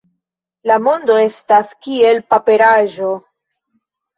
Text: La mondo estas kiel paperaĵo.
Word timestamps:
La 0.69 0.77
mondo 0.85 1.17
estas 1.25 1.69
kiel 1.87 2.23
paperaĵo. 2.35 3.15